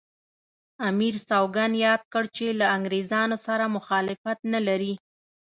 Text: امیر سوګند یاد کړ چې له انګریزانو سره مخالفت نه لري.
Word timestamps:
امیر 0.89 1.15
سوګند 1.29 1.73
یاد 1.85 2.01
کړ 2.13 2.23
چې 2.37 2.45
له 2.59 2.65
انګریزانو 2.75 3.37
سره 3.47 3.73
مخالفت 3.77 4.39
نه 4.53 4.59
لري. 4.67 4.93